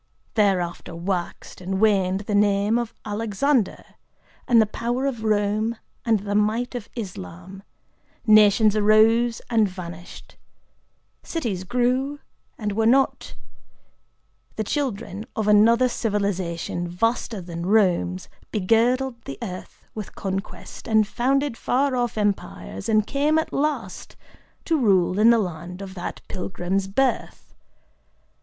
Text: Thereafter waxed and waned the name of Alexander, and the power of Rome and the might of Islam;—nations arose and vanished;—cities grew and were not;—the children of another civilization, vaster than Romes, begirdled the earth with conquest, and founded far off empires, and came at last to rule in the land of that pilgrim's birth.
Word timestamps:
Thereafter 0.33 0.95
waxed 0.95 1.61
and 1.61 1.79
waned 1.79 2.21
the 2.21 2.33
name 2.33 2.79
of 2.79 2.95
Alexander, 3.05 3.83
and 4.47 4.59
the 4.59 4.65
power 4.65 5.05
of 5.05 5.23
Rome 5.23 5.75
and 6.03 6.21
the 6.21 6.33
might 6.33 6.73
of 6.73 6.89
Islam;—nations 6.95 8.75
arose 8.75 9.43
and 9.51 9.67
vanished;—cities 9.69 11.65
grew 11.65 12.17
and 12.57 12.71
were 12.71 12.87
not;—the 12.87 14.63
children 14.63 15.27
of 15.35 15.47
another 15.47 15.87
civilization, 15.87 16.87
vaster 16.87 17.39
than 17.39 17.67
Romes, 17.67 18.27
begirdled 18.51 19.21
the 19.25 19.37
earth 19.43 19.85
with 19.93 20.15
conquest, 20.15 20.87
and 20.87 21.05
founded 21.07 21.55
far 21.55 21.95
off 21.95 22.17
empires, 22.17 22.89
and 22.89 23.05
came 23.05 23.37
at 23.37 23.53
last 23.53 24.15
to 24.65 24.79
rule 24.79 25.19
in 25.19 25.29
the 25.29 25.37
land 25.37 25.79
of 25.79 25.93
that 25.93 26.21
pilgrim's 26.27 26.87
birth. 26.87 27.53